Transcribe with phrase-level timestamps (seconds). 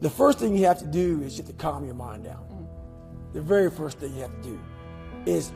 [0.00, 2.68] The first thing you have to do is just to calm your mind down.
[3.32, 4.60] The very first thing you have to do
[5.26, 5.52] is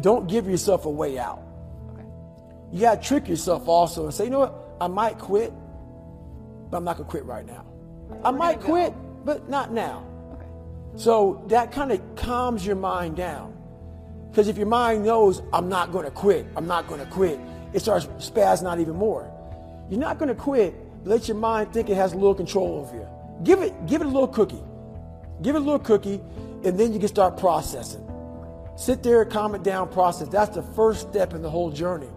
[0.00, 1.42] don't give yourself a way out.
[2.72, 4.54] You got to trick yourself also and say, you know what?
[4.80, 5.52] I might quit,
[6.70, 7.66] but I'm not going to quit right now.
[8.24, 8.94] I might quit,
[9.24, 10.06] but not now.
[10.96, 13.56] So that kind of calms your mind down.
[14.30, 17.40] Because if your mind knows, I'm not going to quit, I'm not going to quit,
[17.72, 19.28] it starts spazzing out even more.
[19.88, 22.94] You're not going to quit, let your mind think it has a little control over
[22.94, 23.08] you.
[23.42, 24.62] Give it, give it a little cookie.
[25.42, 26.20] Give it a little cookie,
[26.64, 28.06] and then you can start processing.
[28.76, 30.28] Sit there, calm it down, process.
[30.28, 32.08] That's the first step in the whole journey.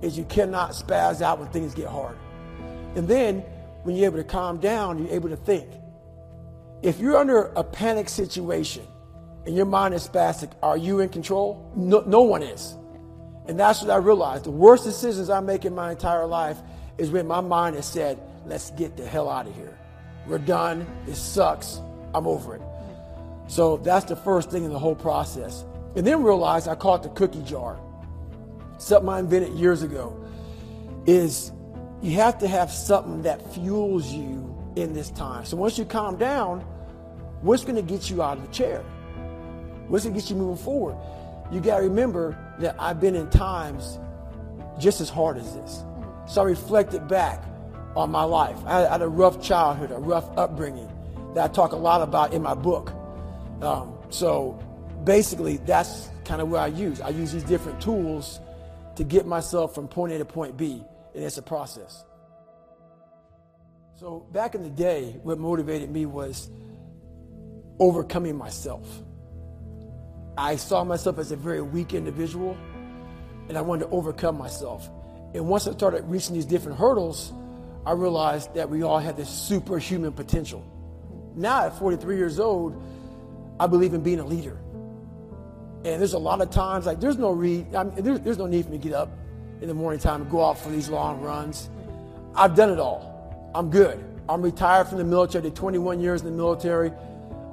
[0.00, 2.16] Is you cannot spaz out when things get hard.
[2.94, 3.40] And then
[3.82, 5.68] when you're able to calm down, you're able to think.
[6.82, 8.86] If you're under a panic situation
[9.44, 11.72] and your mind is spastic, are you in control?
[11.74, 12.76] No, no one is.
[13.46, 14.44] And that's what I realized.
[14.44, 16.58] The worst decisions I make in my entire life
[16.98, 19.78] is when my mind has said, let's get the hell out of here.
[20.28, 20.86] We're done.
[21.06, 21.80] It sucks.
[22.14, 22.62] I'm over it.
[23.48, 25.64] So that's the first thing in the whole process.
[25.96, 27.80] And then realize I call it the cookie jar.
[28.78, 30.22] Something I invented years ago
[31.06, 31.50] is
[32.02, 35.44] you have to have something that fuels you in this time.
[35.46, 36.60] So once you calm down,
[37.40, 38.82] what's going to get you out of the chair?
[39.88, 40.96] What's going to get you moving forward?
[41.50, 43.98] You got to remember that I've been in times
[44.78, 45.82] just as hard as this.
[46.26, 47.42] So I reflected back
[47.96, 48.58] on my life.
[48.66, 50.88] I had a rough childhood, a rough upbringing
[51.34, 52.92] that I talk a lot about in my book.
[53.60, 54.58] Um, so
[55.04, 57.00] basically, that's kind of where I use.
[57.00, 58.40] I use these different tools
[58.96, 60.82] to get myself from point A to point B,
[61.14, 62.04] and it's a process.
[63.96, 66.50] So back in the day, what motivated me was
[67.80, 68.86] overcoming myself.
[70.36, 72.56] I saw myself as a very weak individual,
[73.48, 74.88] and I wanted to overcome myself.
[75.34, 77.32] And once I started reaching these different hurdles,
[77.88, 80.62] I realized that we all had this superhuman potential.
[81.34, 82.82] Now, at 43 years old,
[83.58, 84.58] I believe in being a leader.
[85.86, 88.46] And there's a lot of times, like, there's no, re- I mean, there's, there's no
[88.46, 89.08] need for me to get up
[89.62, 91.70] in the morning time and go out for these long runs.
[92.34, 93.50] I've done it all.
[93.54, 94.04] I'm good.
[94.28, 95.40] I'm retired from the military.
[95.40, 96.92] I did 21 years in the military.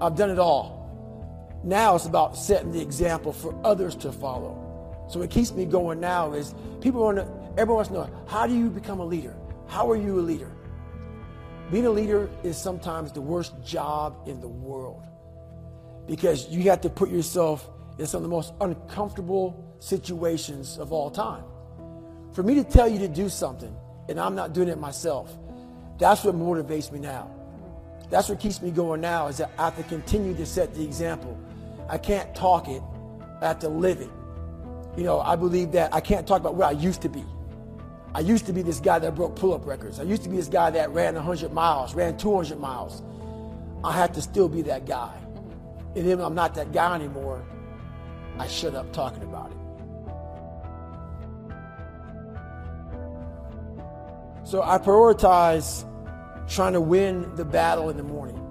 [0.02, 1.62] I've done it all.
[1.64, 5.06] Now it's about setting the example for others to follow.
[5.10, 8.46] So what keeps me going now is people want to, everyone wants to know, how
[8.48, 9.34] do you become a leader?
[9.68, 10.52] How are you a leader?
[11.72, 15.04] Being a leader is sometimes the worst job in the world
[16.08, 17.68] because you have to put yourself
[17.98, 21.44] in some of the most uncomfortable situations of all time.
[22.34, 23.76] For me to tell you to do something
[24.08, 25.36] and I'm not doing it myself,
[25.98, 27.32] that's what motivates me now.
[28.10, 30.84] That's what keeps me going now is that I have to continue to set the
[30.84, 31.40] example.
[31.90, 32.84] I can't talk it,
[33.42, 34.10] I have to live it.
[34.96, 37.24] You know, I believe that I can't talk about where I used to be.
[38.16, 40.00] I used to be this guy that broke pull-up records.
[40.00, 43.04] I used to be this guy that ran 100 miles, ran 200 miles.
[43.84, 45.14] I have to still be that guy.
[45.98, 47.44] And then when I'm not that guy anymore,
[48.40, 49.58] I shut up talking about it.
[54.48, 55.84] So I prioritize
[56.48, 58.42] trying to win the battle in the morning.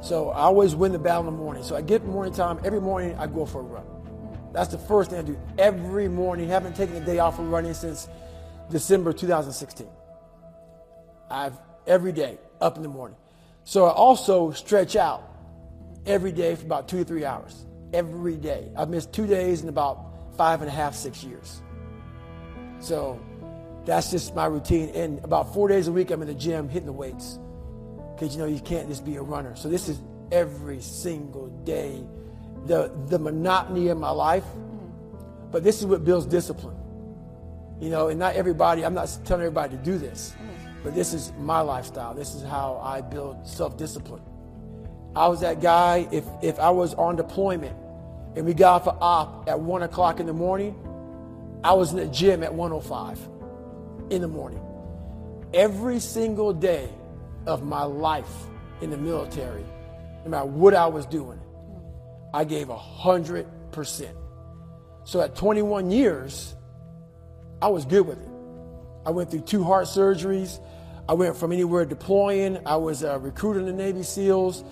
[0.00, 1.64] So I always win the battle in the morning.
[1.64, 2.60] So I get morning time.
[2.62, 3.84] Every morning I go for a run.
[4.52, 6.48] That's the first thing I do every morning.
[6.48, 8.08] Haven't taken a day off from running since
[8.70, 9.86] December 2016.
[11.30, 11.54] I've
[11.86, 13.16] every day up in the morning.
[13.64, 15.22] So I also stretch out
[16.06, 17.66] every day for about two to three hours.
[17.92, 18.70] Every day.
[18.76, 21.62] I've missed two days in about five and a half, six years.
[22.78, 23.20] So
[23.84, 24.90] that's just my routine.
[24.90, 27.38] And about four days a week, I'm in the gym hitting the weights.
[28.14, 29.56] Because, you know, you can't just be a runner.
[29.56, 29.98] So this is
[30.30, 32.02] every single day.
[32.66, 34.44] The, the monotony of my life.
[34.44, 35.50] Mm-hmm.
[35.50, 36.79] But this is what builds discipline.
[37.80, 40.34] You know, and not everybody, I'm not telling everybody to do this.
[40.38, 40.82] Mm.
[40.84, 42.14] But this is my lifestyle.
[42.14, 44.22] This is how I build self-discipline.
[45.14, 47.76] I was that guy, if, if I was on deployment
[48.36, 50.74] and we got off a op at 1 o'clock in the morning,
[51.64, 53.18] I was in the gym at 105
[54.10, 54.60] in the morning.
[55.52, 56.88] Every single day
[57.46, 58.30] of my life
[58.80, 59.64] in the military,
[60.24, 61.40] no matter what I was doing,
[62.32, 64.16] I gave a hundred percent.
[65.04, 66.54] So at 21 years,
[67.62, 68.28] I was good with it.
[69.04, 70.60] I went through two heart surgeries.
[71.08, 72.58] I went from anywhere deploying.
[72.64, 74.64] I was uh, a recruiter in the Navy SEALs.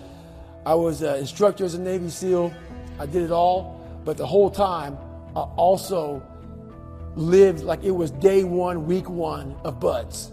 [0.65, 2.53] I was an instructor as a Navy SEAL.
[2.99, 3.79] I did it all.
[4.05, 4.97] But the whole time,
[5.35, 6.23] I also
[7.15, 10.31] lived like it was day one, week one of BUD/S.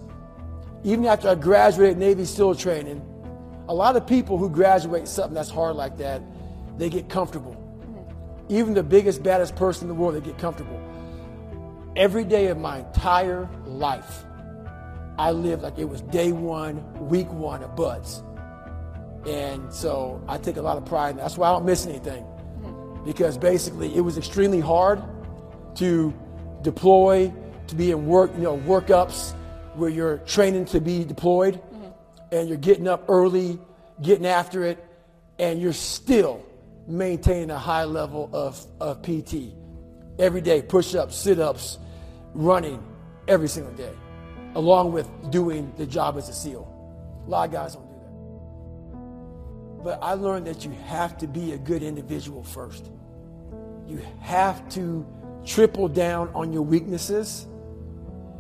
[0.85, 3.03] Even after I graduated Navy SEAL training,
[3.69, 6.23] a lot of people who graduate something that's hard like that,
[6.79, 7.53] they get comfortable.
[7.53, 8.55] Mm-hmm.
[8.55, 10.81] Even the biggest, baddest person in the world, they get comfortable.
[11.97, 14.25] Every day of my entire life,
[15.19, 18.23] I lived like it was day one, week one of BUD/S.
[19.27, 21.23] And so I take a lot of pride in that.
[21.23, 22.27] That's why I don't miss anything.
[23.07, 25.03] Because basically it was extremely hard
[25.77, 26.13] to
[26.61, 27.33] deploy,
[27.69, 29.33] to be in work, you know, workups
[29.75, 31.87] where you're training to be deployed mm-hmm.
[32.31, 33.59] and you're getting up early,
[34.03, 34.85] getting after it,
[35.39, 36.45] and you're still
[36.87, 39.55] maintaining a high level of, of PT.
[40.19, 41.79] Every day, push ups, sit ups,
[42.37, 42.83] running
[43.27, 43.93] every single day,
[44.55, 46.73] along with doing the job as a SEAL.
[47.27, 47.95] A lot of guys don't do
[49.79, 49.85] that.
[49.85, 52.91] But I learned that you have to be a good individual first.
[53.87, 55.07] You have to
[55.45, 57.47] triple down on your weaknesses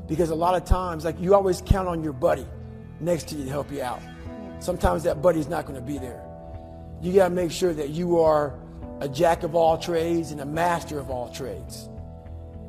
[0.08, 2.46] because a lot of times, like you always count on your buddy
[3.00, 4.00] next to you to help you out.
[4.60, 6.22] Sometimes that buddy's not going to be there.
[7.00, 8.54] You got to make sure that you are
[9.00, 11.88] a jack of all trades and a master of all trades.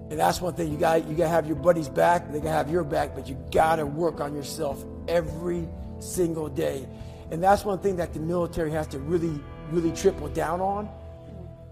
[0.09, 2.49] And that's one thing you got you got to have your buddies back, they to
[2.49, 5.67] have your back, but you got to work on yourself every
[5.99, 6.87] single day.
[7.29, 9.39] And that's one thing that the military has to really
[9.71, 10.89] really triple down on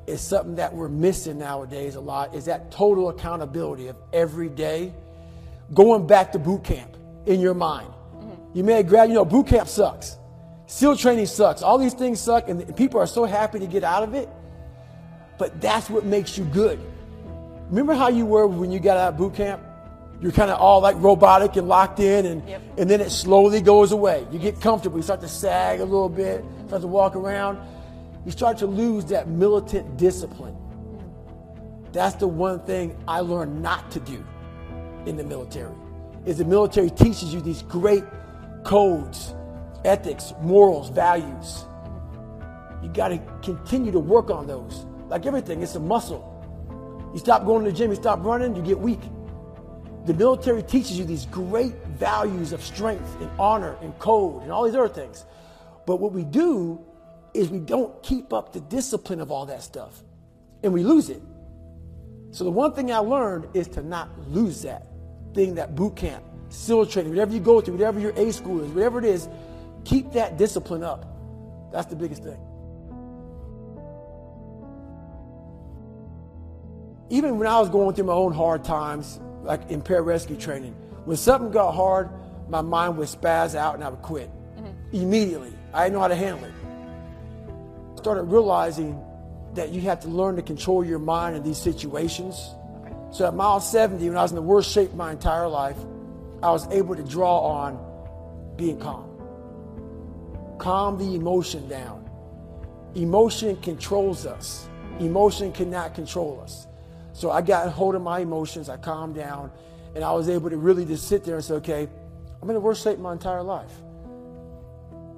[0.07, 4.93] is something that we're missing nowadays a lot is that total accountability of every day
[5.73, 6.95] going back to boot camp
[7.25, 7.91] in your mind.
[8.53, 10.17] You may have grabbed, you know, boot camp sucks.
[10.67, 11.61] SEAL training sucks.
[11.61, 14.29] All these things suck, and people are so happy to get out of it.
[15.37, 16.79] But that's what makes you good.
[17.69, 19.61] Remember how you were when you got out of boot camp?
[20.21, 22.61] You're kind of all like robotic and locked in, and, yep.
[22.77, 24.25] and then it slowly goes away.
[24.31, 24.97] You get comfortable.
[24.97, 27.59] You start to sag a little bit, start to walk around.
[28.25, 30.55] You start to lose that militant discipline.
[31.91, 34.23] That's the one thing I learned not to do
[35.05, 35.73] in the military.
[36.25, 38.03] Is the military teaches you these great
[38.63, 39.33] codes,
[39.83, 41.65] ethics, morals, values.
[42.81, 44.85] You got to continue to work on those.
[45.07, 46.34] Like everything, it's a muscle.
[47.15, 48.99] You stop going to the gym, you stop running, you get weak.
[50.05, 54.65] The military teaches you these great values of strength and honor and code and all
[54.65, 55.23] these other things.
[55.85, 56.85] But what we do
[57.33, 60.03] is we don't keep up the discipline of all that stuff
[60.61, 61.21] and we lose it.
[62.31, 64.85] So the one thing I learned is to not lose that
[65.33, 68.69] thing, that boot camp, SEAL training, whatever you go through, whatever your A school is,
[68.71, 69.29] whatever it is,
[69.85, 71.05] keep that discipline up.
[71.71, 72.45] That's the biggest thing.
[77.09, 80.73] Even when I was going through my own hard times, like in pararescue training,
[81.05, 82.09] when something got hard,
[82.49, 84.95] my mind would spaz out and I would quit mm-hmm.
[84.95, 85.53] immediately.
[85.73, 87.97] I didn't know how to handle it.
[87.99, 89.01] Started realizing
[89.53, 92.49] that you have to learn to control your mind in these situations.
[92.81, 92.93] Okay.
[93.11, 95.77] So at mile 70, when I was in the worst shape of my entire life,
[96.43, 97.79] I was able to draw on
[98.57, 99.09] being calm.
[100.57, 102.09] Calm the emotion down.
[102.95, 104.69] Emotion controls us.
[104.99, 106.67] Emotion cannot control us.
[107.15, 109.49] So I got hold of my emotions, I calmed down,
[109.95, 111.87] and I was able to really just sit there and say, okay,
[112.41, 113.71] I'm in the worst shape my entire life.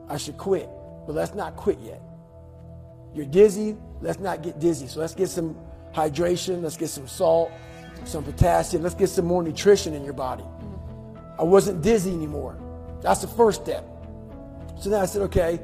[0.08, 0.70] I should quit,
[1.08, 2.00] but let's not quit yet.
[3.16, 4.86] You're dizzy, let's not get dizzy.
[4.86, 5.58] So let's get some
[5.92, 7.52] hydration, let's get some salt,
[8.06, 10.46] some potassium, let's get some more nutrition in your body.
[11.40, 12.60] I wasn't dizzy anymore.
[13.02, 13.84] That's the first step.
[14.80, 15.60] So then I said, okay,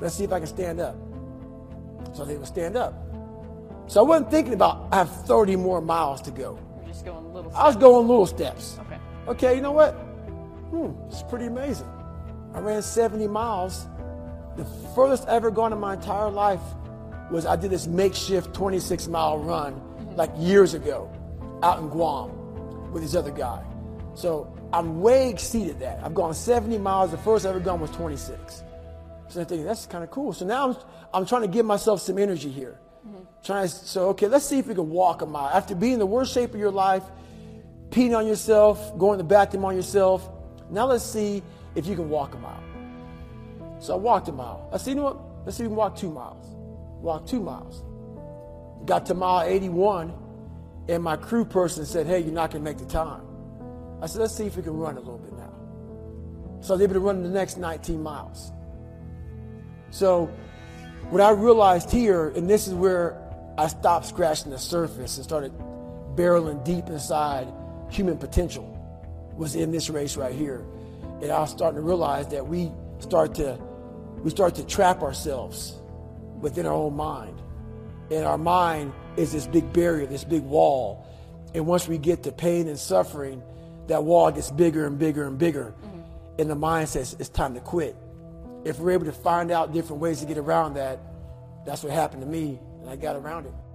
[0.00, 0.96] let's see if I can stand up.
[2.12, 3.07] So they would stand up.
[3.88, 6.58] So I wasn't thinking about I have 30 more miles to go.
[6.76, 7.62] You're just going little steps.
[7.62, 8.78] I was going little steps.
[8.80, 8.98] Okay.
[9.28, 9.92] Okay, you know what?
[10.70, 11.88] Hmm, it's pretty amazing.
[12.52, 13.86] I ran 70 miles.
[14.56, 16.60] The furthest I ever gone in my entire life
[17.30, 20.16] was I did this makeshift 26 mile run mm-hmm.
[20.16, 21.10] like years ago
[21.62, 23.64] out in Guam with this other guy.
[24.14, 26.00] So I'm way exceeded that.
[26.04, 27.10] I've gone 70 miles.
[27.10, 28.64] The first I ever gone was 26.
[29.28, 30.34] So I'm thinking, that's kind of cool.
[30.34, 30.76] So now I'm,
[31.14, 32.78] I'm trying to give myself some energy here.
[33.44, 35.48] Trying to, so, okay, let's see if we can walk a mile.
[35.48, 37.04] After being in the worst shape of your life,
[37.90, 40.28] peeing on yourself, going to the bathroom on yourself,
[40.70, 41.42] now let's see
[41.74, 42.62] if you can walk a mile.
[43.80, 44.68] So I walked a mile.
[44.72, 45.18] I said, you know what?
[45.44, 46.46] Let's see if we can walk two miles.
[47.00, 47.82] Walk two miles.
[48.84, 50.12] Got to mile 81,
[50.88, 53.22] and my crew person said, hey, you're not going to make the time.
[54.02, 55.52] I said, let's see if we can run a little bit now.
[56.60, 58.52] So I was able to run the next 19 miles.
[59.90, 60.26] So
[61.10, 63.27] what I realized here, and this is where
[63.58, 65.52] I stopped scratching the surface and started
[66.14, 67.48] barreling deep inside
[67.90, 68.74] human potential
[69.36, 70.64] was in this race right here.
[71.20, 73.58] And I was starting to realize that we start to
[74.22, 75.74] we start to trap ourselves
[76.40, 77.40] within our own mind.
[78.10, 81.04] And our mind is this big barrier, this big wall.
[81.52, 83.42] And once we get to pain and suffering,
[83.88, 85.74] that wall gets bigger and bigger and bigger.
[85.82, 86.40] Mm-hmm.
[86.40, 87.96] And the mind says it's time to quit.
[88.64, 91.00] If we're able to find out different ways to get around that,
[91.66, 93.67] that's what happened to me, and I got around it.